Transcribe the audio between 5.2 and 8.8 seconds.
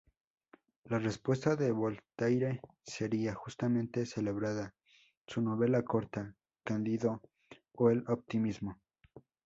su novela corta "Cándido o el optimismo".